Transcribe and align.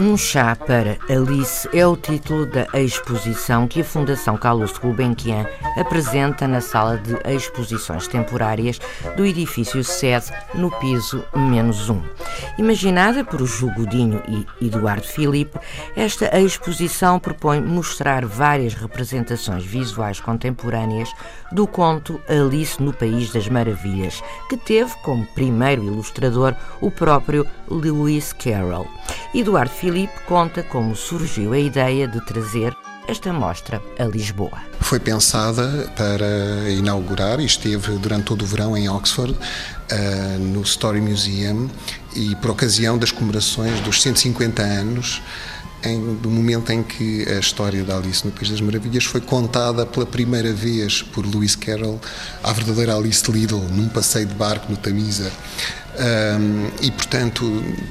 Um 0.00 0.16
chá 0.16 0.56
para 0.56 0.96
Alice 1.10 1.68
é 1.74 1.86
o 1.86 1.94
título 1.94 2.46
da 2.46 2.66
exposição 2.72 3.68
que 3.68 3.82
a 3.82 3.84
Fundação 3.84 4.34
Carlos 4.34 4.72
Gulbenkian 4.78 5.44
apresenta 5.76 6.48
na 6.48 6.62
sala 6.62 6.96
de 6.96 7.18
exposições 7.30 8.08
temporárias 8.08 8.80
do 9.14 9.26
edifício 9.26 9.84
sede 9.84 10.32
no 10.54 10.70
piso 10.70 11.22
menos 11.36 11.90
um. 11.90 12.00
Imaginada 12.56 13.22
por 13.22 13.44
Ju 13.44 13.70
Godinho 13.74 14.22
e 14.26 14.66
Eduardo 14.66 15.06
Filipe, 15.06 15.58
esta 15.94 16.34
exposição 16.40 17.18
propõe 17.18 17.60
mostrar 17.60 18.24
várias 18.24 18.72
representações 18.72 19.66
visuais 19.66 20.18
contemporâneas 20.18 21.12
do 21.52 21.66
conto 21.66 22.18
Alice 22.26 22.82
no 22.82 22.94
País 22.94 23.34
das 23.34 23.50
Maravilhas, 23.50 24.22
que 24.48 24.56
teve 24.56 24.94
como 25.02 25.26
primeiro 25.26 25.84
ilustrador 25.84 26.54
o 26.80 26.90
próprio 26.90 27.46
Lewis 27.68 28.32
Carroll. 28.32 28.88
Eduardo 29.34 29.70
conta 30.26 30.62
como 30.62 30.94
surgiu 30.94 31.52
a 31.52 31.58
ideia 31.58 32.06
de 32.06 32.24
trazer 32.24 32.76
esta 33.08 33.32
mostra 33.32 33.82
a 33.98 34.04
Lisboa. 34.04 34.58
Foi 34.80 35.00
pensada 35.00 35.90
para 35.96 36.70
inaugurar 36.70 37.40
e 37.40 37.44
esteve 37.44 37.98
durante 37.98 38.24
todo 38.24 38.42
o 38.42 38.46
verão 38.46 38.76
em 38.76 38.88
Oxford, 38.88 39.32
uh, 39.32 40.38
no 40.38 40.62
Story 40.62 41.00
Museum, 41.00 41.68
e 42.14 42.36
por 42.36 42.52
ocasião 42.52 42.96
das 42.96 43.10
comemorações 43.10 43.80
dos 43.80 44.00
150 44.00 44.62
anos 44.62 45.22
em, 45.84 46.14
do 46.16 46.30
momento 46.30 46.70
em 46.70 46.82
que 46.82 47.26
a 47.28 47.38
história 47.38 47.82
da 47.84 47.96
Alice 47.96 48.24
no 48.24 48.32
País 48.32 48.50
das 48.50 48.60
Maravilhas 48.60 49.04
foi 49.04 49.20
contada 49.20 49.86
pela 49.86 50.06
primeira 50.06 50.52
vez 50.52 51.02
por 51.02 51.26
Lewis 51.26 51.56
Carroll, 51.56 52.00
a 52.42 52.52
verdadeira 52.52 52.96
Alice 52.96 53.30
Liddell, 53.30 53.60
num 53.70 53.88
passeio 53.88 54.26
de 54.26 54.34
barco 54.34 54.70
no 54.70 54.76
Tamisa. 54.76 55.30
Um, 56.00 56.70
e, 56.80 56.90
portanto, 56.90 57.44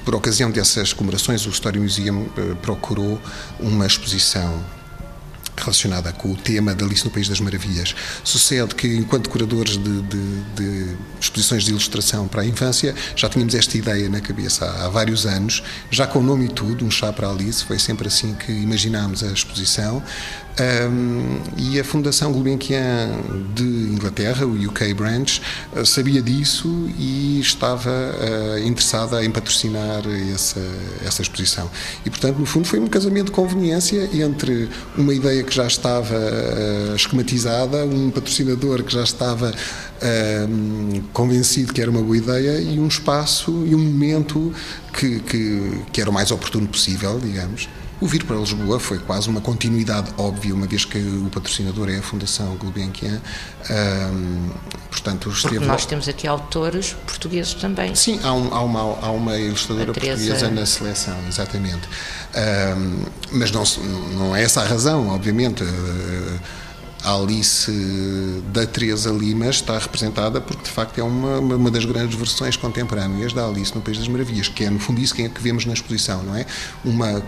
por 0.06 0.16
ocasião 0.16 0.50
dessas 0.50 0.94
comemorações, 0.94 1.46
o 1.46 1.50
Story 1.50 1.80
Museum 1.80 2.22
uh, 2.24 2.56
procurou 2.62 3.22
uma 3.60 3.86
exposição 3.86 4.64
relacionada 5.60 6.12
com 6.14 6.32
o 6.32 6.36
tema 6.36 6.74
da 6.74 6.86
Alice 6.86 7.06
no 7.06 7.12
País 7.12 7.28
das 7.28 7.40
Maravilhas. 7.40 7.96
Sucede 8.24 8.76
que, 8.76 8.88
enquanto 8.88 9.30
curadores 9.30 9.78
de, 9.78 10.02
de, 10.02 10.42
de, 10.56 10.98
exposições 11.20 11.64
de 11.64 11.72
ilustração 11.72 12.28
para 12.28 12.42
a 12.42 12.46
infância, 12.46 12.96
já 13.16 13.30
tínhamos 13.30 13.54
esta 13.56 13.78
ideia 13.78 14.10
na 14.10 14.22
cabeça 14.22 14.66
há, 14.66 14.86
há, 14.86 14.90
vários 14.90 15.26
anos, 15.26 15.64
já 15.92 16.08
com 16.08 16.20
o 16.20 16.24
nome 16.24 16.46
e 16.46 16.50
tudo, 16.50 16.86
um 16.86 16.92
chá 16.92 17.12
para 17.12 17.30
Alice, 17.30 17.64
foi 17.64 17.80
sempre 17.80 18.08
assim 18.08 18.34
que 18.34 18.52
imaginámos 18.52 19.24
a 19.24 19.28
exposição. 19.28 20.04
Um, 20.60 21.40
e 21.58 21.80
a 21.80 21.84
Fundação 21.86 22.34
Gulbenkian 22.34 23.10
de 23.56 23.64
Inglaterra, 23.64 24.46
o 24.46 24.68
UK 24.68 24.94
Branch, 24.94 25.42
eh, 25.74 25.86
sabia 25.86 26.22
disso 26.22 26.90
e 26.98 27.40
estava 27.40 27.90
uh, 27.90 28.60
interessada 28.60 29.24
em 29.24 29.32
patrocinar 29.32 30.04
essa, 30.34 30.60
essa 31.06 31.22
exposição. 31.22 31.72
E, 32.06 32.10
portanto, 32.10 32.38
no 32.38 32.46
fundo, 32.46 32.68
foi 32.68 32.78
um 32.80 32.88
casamento 32.88 33.28
de 33.28 33.32
conveniência 33.32 34.10
entre 34.14 34.70
uma 34.98 35.14
ideia 35.14 35.44
que 35.50 35.56
já 35.56 35.68
estava 35.68 36.16
uh, 36.16 36.96
esquematizada, 36.96 37.84
um 37.84 38.12
patrocinador 38.12 38.84
que 38.84 38.94
já 38.94 39.04
estava 39.04 39.52
uh, 39.52 41.02
convencido 41.12 41.74
que 41.74 41.82
era 41.82 41.90
uma 41.90 42.02
boa 42.02 42.16
ideia 42.16 42.62
e 42.62 42.80
um 42.80 42.88
espaço 42.88 43.66
e 43.66 43.74
um 43.74 43.80
momento 43.80 44.54
que, 44.94 45.20
que, 45.22 45.82
que 45.92 46.00
era 46.00 46.10
o 46.10 46.14
mais 46.14 46.32
oportuno 46.32 46.68
possível, 46.68 47.20
digamos. 47.20 47.68
O 48.02 48.08
vir 48.08 48.24
para 48.24 48.38
Lisboa 48.38 48.80
foi 48.80 48.98
quase 48.98 49.28
uma 49.28 49.42
continuidade 49.42 50.12
óbvia, 50.18 50.56
uma 50.56 50.66
vez 50.66 50.86
que 50.86 50.98
o 50.98 51.30
patrocinador 51.30 51.90
é 51.90 51.98
a 51.98 52.02
Fundação 52.02 52.56
Gulbenkian. 52.56 53.22
Um, 53.70 54.50
portanto, 54.90 55.30
esteve... 55.30 55.66
nós 55.66 55.86
temos 55.86 56.08
aqui 56.08 56.26
autores 56.26 56.94
portugueses 57.06 57.56
também. 57.56 57.94
Sim, 57.96 58.20
há, 58.24 58.34
um, 58.34 58.54
há, 58.54 58.62
uma, 58.62 58.80
há 59.02 59.12
uma 59.12 59.38
ilustradora 59.38 59.92
portuguesa 59.92 60.50
na 60.50 60.66
seleção, 60.66 61.18
exatamente. 61.28 61.90
Um, 62.78 63.04
mas 63.34 63.52
não, 63.52 63.64
não 64.18 64.36
é 64.36 64.44
essa 64.44 64.62
a 64.62 64.66
razão, 64.66 65.10
obviamente. 65.10 65.64
A 67.04 67.16
Alice 67.16 67.72
da 68.54 68.66
Teresa 68.66 69.10
Lima 69.10 69.48
está 69.48 69.78
representada 69.78 70.42
porque, 70.42 70.64
de 70.64 70.70
facto, 70.70 70.98
é 71.00 71.04
uma, 71.04 71.40
uma 71.40 71.72
das 71.72 71.86
grandes 71.86 72.18
versões 72.18 72.58
contemporâneas 72.58 73.32
da 73.32 73.46
Alice 73.46 73.74
no 73.74 73.82
País 73.82 73.98
das 73.98 74.08
Maravilhas, 74.08 74.50
que 74.50 74.66
é, 74.66 74.70
no 74.70 74.80
fundo, 74.80 75.00
isso 75.00 75.16
que 75.16 75.24
é 75.24 75.30
vemos 75.40 75.66
na 75.66 75.74
exposição, 75.74 76.24
não 76.24 76.36
é? 76.36 76.46
Uma 76.84 77.24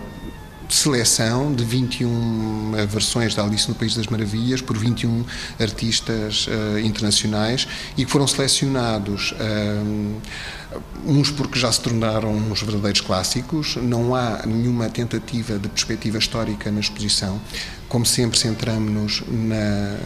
seleção 0.72 1.52
de 1.54 1.64
21 1.64 2.72
versões 2.88 3.34
da 3.34 3.44
Alice 3.44 3.68
no 3.68 3.74
País 3.74 3.94
das 3.94 4.06
Maravilhas 4.06 4.62
por 4.62 4.76
21 4.76 5.24
artistas 5.60 6.46
uh, 6.46 6.78
internacionais 6.78 7.68
e 7.96 8.04
que 8.04 8.10
foram 8.10 8.26
selecionados 8.26 9.32
uh, 9.32 10.22
uns 11.04 11.30
porque 11.30 11.58
já 11.58 11.70
se 11.70 11.80
tornaram 11.80 12.32
uns 12.34 12.62
verdadeiros 12.62 13.00
clássicos, 13.00 13.76
não 13.76 14.14
há 14.14 14.46
nenhuma 14.46 14.88
tentativa 14.88 15.58
de 15.58 15.68
perspectiva 15.68 16.16
histórica 16.16 16.70
na 16.70 16.80
exposição, 16.80 17.40
como 17.88 18.06
sempre 18.06 18.38
centramos-nos 18.38 19.22
na, 19.28 19.98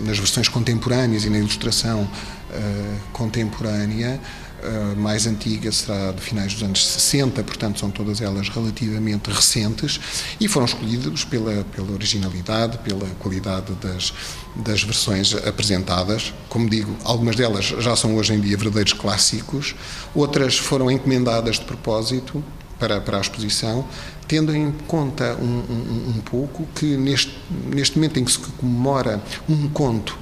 nas 0.00 0.18
versões 0.18 0.48
contemporâneas 0.48 1.24
e 1.24 1.30
na 1.30 1.38
ilustração 1.38 2.02
uh, 2.02 3.00
contemporânea, 3.12 4.20
a 4.62 4.94
mais 4.94 5.26
antiga 5.26 5.70
será 5.72 6.12
de 6.12 6.20
finais 6.20 6.54
dos 6.54 6.62
anos 6.62 6.86
60, 6.86 7.42
portanto 7.42 7.80
são 7.80 7.90
todas 7.90 8.20
elas 8.20 8.48
relativamente 8.48 9.30
recentes 9.30 10.00
e 10.40 10.46
foram 10.46 10.66
escolhidos 10.66 11.24
pela, 11.24 11.64
pela 11.64 11.92
originalidade, 11.92 12.78
pela 12.78 13.06
qualidade 13.18 13.72
das, 13.74 14.14
das 14.56 14.82
versões 14.82 15.34
apresentadas. 15.34 16.32
Como 16.48 16.68
digo, 16.68 16.96
algumas 17.04 17.34
delas 17.34 17.64
já 17.64 17.96
são 17.96 18.14
hoje 18.16 18.34
em 18.34 18.40
dia 18.40 18.56
verdadeiros 18.56 18.92
clássicos, 18.92 19.74
outras 20.14 20.56
foram 20.56 20.90
encomendadas 20.90 21.58
de 21.58 21.64
propósito 21.64 22.42
para, 22.78 23.00
para 23.00 23.18
a 23.18 23.20
exposição, 23.20 23.84
tendo 24.28 24.54
em 24.54 24.72
conta 24.86 25.36
um, 25.40 25.44
um, 25.44 26.14
um 26.16 26.20
pouco 26.20 26.66
que 26.74 26.96
neste, 26.96 27.36
neste 27.66 27.96
momento 27.96 28.18
em 28.18 28.24
que 28.24 28.32
se 28.32 28.38
comemora 28.38 29.22
um 29.48 29.68
conto 29.68 30.18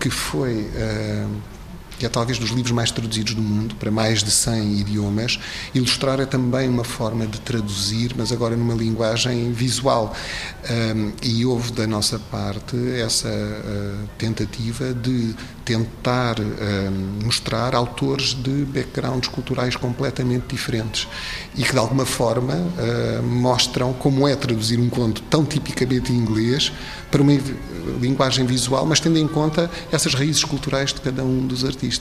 que 0.00 0.10
foi. 0.10 0.62
Uh, 0.62 1.51
que 2.02 2.06
é 2.06 2.08
talvez 2.08 2.36
dos 2.36 2.50
livros 2.50 2.72
mais 2.72 2.90
traduzidos 2.90 3.32
do 3.32 3.40
mundo, 3.40 3.76
para 3.76 3.88
mais 3.88 4.24
de 4.24 4.30
100 4.32 4.80
idiomas. 4.80 5.38
Ilustrar 5.72 6.18
é 6.18 6.26
também 6.26 6.68
uma 6.68 6.82
forma 6.82 7.28
de 7.28 7.40
traduzir, 7.40 8.12
mas 8.16 8.32
agora 8.32 8.56
numa 8.56 8.74
linguagem 8.74 9.52
visual. 9.52 10.12
Um, 10.68 11.12
e 11.22 11.46
houve 11.46 11.70
da 11.70 11.86
nossa 11.86 12.18
parte 12.18 12.76
essa 12.96 13.28
uh, 13.28 14.08
tentativa 14.18 14.92
de 14.92 15.32
tentar 15.64 16.34
mostrar 17.22 17.72
autores 17.72 18.34
de 18.34 18.64
backgrounds 18.64 19.28
culturais 19.28 19.76
completamente 19.76 20.46
diferentes 20.48 21.06
e 21.56 21.62
que 21.62 21.70
de 21.70 21.78
alguma 21.78 22.04
forma 22.04 22.54
uh, 22.54 23.22
mostram 23.22 23.92
como 23.92 24.26
é 24.26 24.34
traduzir 24.34 24.80
um 24.80 24.90
conto 24.90 25.22
tão 25.22 25.44
tipicamente 25.44 26.12
inglês 26.12 26.72
para 27.12 27.22
uma 27.22 27.32
linguagem 28.00 28.44
visual, 28.46 28.86
mas 28.86 28.98
tendo 28.98 29.18
em 29.18 29.28
conta 29.28 29.70
essas 29.92 30.14
raízes 30.14 30.42
culturais 30.44 30.92
de 30.92 31.00
cada 31.00 31.22
um 31.22 31.46
dos 31.46 31.64
artistas. 31.64 31.91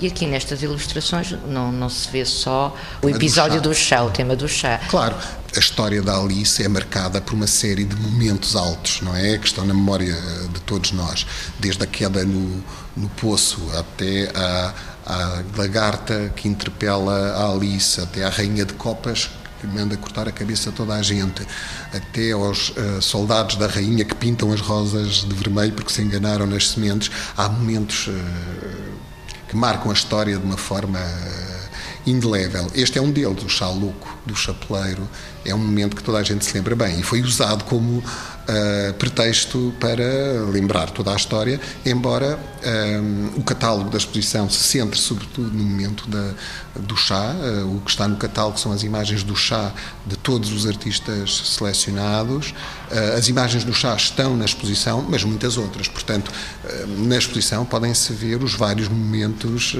E 0.00 0.06
aqui 0.06 0.26
nestas 0.26 0.62
ilustrações 0.62 1.32
não, 1.46 1.70
não 1.70 1.88
se 1.88 2.08
vê 2.10 2.24
só 2.24 2.76
o 3.02 3.08
episódio 3.08 3.60
do 3.60 3.74
chá. 3.74 3.96
do 3.96 4.02
chá, 4.02 4.04
o 4.04 4.10
tema 4.10 4.36
do 4.36 4.48
chá. 4.48 4.80
Claro, 4.88 5.16
a 5.54 5.58
história 5.58 6.00
da 6.00 6.16
Alice 6.16 6.62
é 6.62 6.68
marcada 6.68 7.20
por 7.20 7.34
uma 7.34 7.46
série 7.46 7.84
de 7.84 7.96
momentos 7.96 8.54
altos, 8.54 9.00
não 9.02 9.14
é? 9.16 9.36
Que 9.36 9.46
estão 9.46 9.64
na 9.64 9.74
memória 9.74 10.14
de 10.52 10.60
todos 10.60 10.92
nós, 10.92 11.26
desde 11.58 11.82
a 11.82 11.86
queda 11.86 12.24
no, 12.24 12.62
no 12.96 13.08
poço 13.10 13.60
até 13.76 14.30
a, 14.34 14.74
a 15.06 15.42
lagarta 15.56 16.32
que 16.36 16.48
interpela 16.48 17.32
a 17.32 17.52
Alice, 17.52 18.00
até 18.00 18.24
a 18.24 18.28
rainha 18.28 18.64
de 18.64 18.74
copas 18.74 19.30
que 19.60 19.66
manda 19.66 19.96
cortar 19.96 20.26
a 20.26 20.32
cabeça 20.32 20.70
a 20.70 20.72
toda 20.72 20.94
a 20.94 21.02
gente, 21.02 21.46
até 21.92 22.32
aos 22.32 22.70
uh, 22.70 23.02
soldados 23.02 23.56
da 23.56 23.66
rainha 23.66 24.04
que 24.04 24.14
pintam 24.14 24.52
as 24.52 24.60
rosas 24.60 25.24
de 25.24 25.34
vermelho 25.34 25.72
porque 25.72 25.92
se 25.92 26.00
enganaram 26.00 26.46
nas 26.46 26.70
sementes. 26.70 27.10
Há 27.36 27.48
momentos 27.48 28.06
uh, 28.06 28.89
que 29.50 29.56
marcam 29.56 29.90
a 29.90 29.92
história 29.92 30.38
de 30.38 30.44
uma 30.44 30.56
forma 30.56 31.00
indelével. 32.06 32.70
Este 32.74 32.98
é 32.98 33.02
um 33.02 33.10
deles, 33.10 33.42
o 33.42 33.48
chá 33.48 33.68
louco 33.68 34.08
do 34.26 34.34
chapeleiro. 34.34 35.08
É 35.44 35.54
um 35.54 35.58
momento 35.58 35.96
que 35.96 36.02
toda 36.02 36.18
a 36.18 36.22
gente 36.22 36.44
se 36.44 36.54
lembra 36.54 36.76
bem 36.76 37.00
e 37.00 37.02
foi 37.02 37.22
usado 37.22 37.64
como 37.64 37.98
uh, 38.50 38.94
pretexto 38.94 39.72
para 39.80 40.04
lembrar 40.50 40.90
toda 40.90 41.12
a 41.12 41.16
história, 41.16 41.58
embora 41.84 42.38
um, 43.02 43.38
o 43.38 43.42
catálogo 43.42 43.88
da 43.88 43.96
exposição 43.96 44.50
se 44.50 44.58
centre 44.58 44.98
sobretudo 44.98 45.50
no 45.50 45.64
momento 45.64 46.08
da, 46.08 46.32
do 46.80 46.96
chá. 46.96 47.34
Uh, 47.34 47.76
o 47.76 47.80
que 47.80 47.90
está 47.90 48.06
no 48.06 48.16
catálogo 48.16 48.58
são 48.58 48.70
as 48.72 48.82
imagens 48.82 49.22
do 49.22 49.34
chá 49.34 49.72
de 50.06 50.16
todos 50.16 50.52
os 50.52 50.66
artistas 50.66 51.42
selecionados. 51.56 52.50
Uh, 52.90 53.16
as 53.16 53.28
imagens 53.28 53.64
do 53.64 53.72
chá 53.72 53.94
estão 53.94 54.36
na 54.36 54.44
exposição, 54.44 55.06
mas 55.08 55.24
muitas 55.24 55.56
outras. 55.56 55.88
Portanto, 55.88 56.30
na 56.98 57.16
exposição 57.16 57.64
podem-se 57.64 58.12
ver 58.12 58.42
os 58.42 58.54
vários 58.54 58.88
momentos 58.88 59.74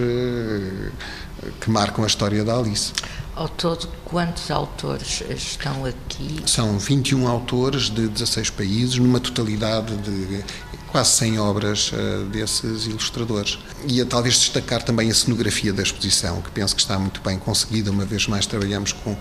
que 1.61 1.71
marcam 1.71 2.05
a 2.05 2.07
história 2.07 2.45
da 2.45 2.57
Alice. 2.57 2.93
Ao 3.35 3.49
todo, 3.49 3.89
quantos 4.05 4.51
autores 4.51 5.23
estão 5.31 5.85
aqui? 5.85 6.43
São 6.47 6.79
21 6.79 7.27
autores 7.27 7.89
de 7.89 8.07
16 8.09 8.51
países, 8.51 8.97
numa 8.97 9.21
totalidade 9.21 9.97
de 9.97 10.45
quase 10.89 11.11
100 11.13 11.39
obras 11.39 11.93
uh, 11.93 12.25
desses 12.27 12.87
ilustradores. 12.87 13.59
E 13.87 14.01
a 14.01 14.05
talvez 14.05 14.35
destacar 14.35 14.83
também 14.83 15.11
a 15.11 15.15
cenografia 15.15 15.73
da 15.73 15.83
exposição, 15.83 16.43
que 16.43 16.51
penso 16.51 16.75
que 16.75 16.83
está 16.83 16.99
muito 16.99 17.21
bem 17.23 17.39
conseguida. 17.39 17.91
Uma 17.91 18.05
vez 18.05 18.27
mais 18.27 18.47
trabalhamos 18.47 18.93
com, 18.93 19.17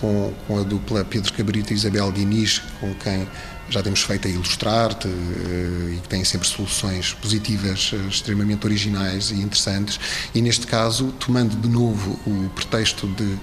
com, 0.00 0.34
com 0.46 0.58
a 0.58 0.62
dupla 0.62 1.04
Pedro 1.04 1.32
Cabrita 1.32 1.72
e 1.72 1.76
Isabel 1.76 2.12
Diniz, 2.12 2.60
com 2.80 2.92
quem 2.94 3.26
já 3.68 3.82
temos 3.82 4.02
feito 4.02 4.28
a 4.28 4.30
ilustrar-te 4.30 5.08
eh, 5.08 5.94
e 5.96 6.00
que 6.00 6.08
têm 6.08 6.24
sempre 6.24 6.46
soluções 6.46 7.12
positivas, 7.14 7.92
eh, 7.92 8.08
extremamente 8.08 8.64
originais 8.64 9.30
e 9.30 9.34
interessantes. 9.34 9.98
E 10.34 10.40
neste 10.40 10.66
caso, 10.66 11.12
tomando 11.18 11.56
de 11.56 11.68
novo 11.68 12.18
o 12.26 12.48
pretexto 12.54 13.06
de 13.08 13.36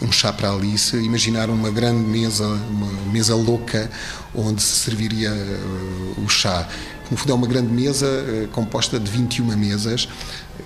um 0.00 0.12
chá 0.12 0.32
para 0.32 0.50
Alice, 0.50 0.96
imaginar 0.96 1.50
uma 1.50 1.70
grande 1.70 2.08
mesa, 2.08 2.46
uma 2.46 2.90
mesa 3.10 3.34
louca, 3.34 3.90
onde 4.32 4.62
se 4.62 4.84
serviria 4.84 5.32
uh, 5.32 6.24
o 6.24 6.28
chá. 6.28 6.68
No 7.10 7.16
fundo, 7.16 7.32
é 7.32 7.34
uma 7.34 7.48
grande 7.48 7.72
mesa 7.72 8.06
composta 8.52 9.00
de 9.00 9.10
21 9.10 9.56
mesas, 9.56 10.08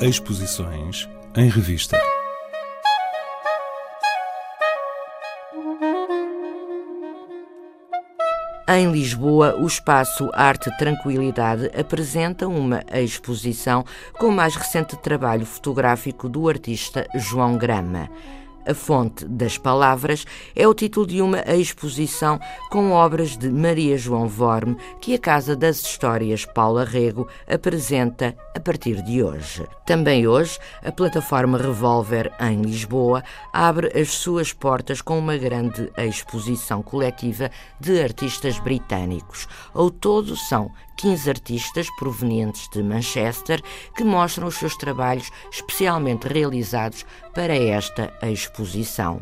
Exposições 0.00 1.08
em 1.34 1.48
revista. 1.48 1.98
Em 8.68 8.92
Lisboa, 8.92 9.56
o 9.58 9.66
espaço 9.66 10.28
Arte 10.34 10.70
Tranquilidade 10.76 11.70
apresenta 11.74 12.46
uma 12.46 12.82
exposição 12.92 13.86
com 14.18 14.26
o 14.26 14.32
mais 14.32 14.54
recente 14.54 14.96
trabalho 14.98 15.46
fotográfico 15.46 16.28
do 16.28 16.46
artista 16.46 17.08
João 17.14 17.56
Grama. 17.56 18.10
A 18.66 18.74
Fonte 18.74 19.24
das 19.26 19.56
Palavras 19.56 20.24
é 20.54 20.66
o 20.66 20.74
título 20.74 21.06
de 21.06 21.22
uma 21.22 21.38
exposição 21.46 22.40
com 22.68 22.90
obras 22.90 23.36
de 23.36 23.48
Maria 23.48 23.96
João 23.96 24.26
Vorme 24.26 24.76
que 25.00 25.14
a 25.14 25.18
Casa 25.18 25.54
das 25.54 25.80
Histórias 25.80 26.44
Paula 26.44 26.84
Rego 26.84 27.28
apresenta 27.46 28.36
a 28.56 28.58
partir 28.58 29.02
de 29.02 29.22
hoje. 29.22 29.64
Também 29.86 30.26
hoje, 30.26 30.58
a 30.84 30.90
plataforma 30.90 31.58
Revolver 31.58 32.32
em 32.40 32.60
Lisboa 32.62 33.22
abre 33.52 33.96
as 33.96 34.10
suas 34.10 34.52
portas 34.52 35.00
com 35.00 35.16
uma 35.16 35.36
grande 35.36 35.88
exposição 35.96 36.82
coletiva 36.82 37.50
de 37.78 38.02
artistas 38.02 38.58
britânicos. 38.58 39.46
Ao 39.72 39.90
todo, 39.90 40.34
são 40.36 40.72
15 40.96 41.28
artistas 41.28 41.88
provenientes 41.98 42.68
de 42.68 42.82
Manchester 42.82 43.62
que 43.94 44.02
mostram 44.02 44.48
os 44.48 44.56
seus 44.56 44.76
trabalhos 44.76 45.30
especialmente 45.50 46.26
realizados 46.26 47.04
para 47.34 47.54
esta 47.54 48.12
exposição. 48.22 49.20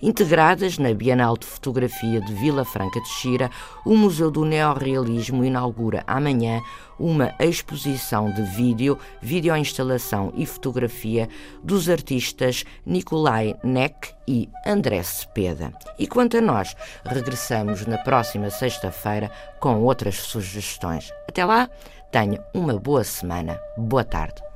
Integradas 0.00 0.78
na 0.78 0.94
Bienal 0.94 1.36
de 1.36 1.46
Fotografia 1.46 2.20
de 2.20 2.32
Vila 2.32 2.64
Franca 2.64 3.00
de 3.00 3.08
Xira, 3.08 3.50
o 3.84 3.96
Museu 3.96 4.30
do 4.30 4.44
Neorrealismo 4.44 5.44
inaugura 5.44 6.04
amanhã 6.06 6.62
uma 6.98 7.34
exposição 7.38 8.30
de 8.30 8.42
vídeo, 8.42 8.98
videoinstalação 9.20 10.32
e 10.36 10.46
fotografia 10.46 11.28
dos 11.62 11.88
artistas 11.88 12.64
Nikolai 12.84 13.54
Neck 13.62 14.12
e 14.26 14.48
André 14.66 15.02
Cepeda. 15.02 15.72
E 15.98 16.06
quanto 16.06 16.36
a 16.36 16.40
nós, 16.40 16.74
regressamos 17.04 17.86
na 17.86 17.98
próxima 17.98 18.50
sexta-feira 18.50 19.30
com 19.60 19.82
outras 19.82 20.16
sugestões. 20.16 21.12
Até 21.28 21.44
lá, 21.44 21.68
tenha 22.10 22.42
uma 22.54 22.78
boa 22.78 23.04
semana. 23.04 23.60
Boa 23.76 24.04
tarde. 24.04 24.55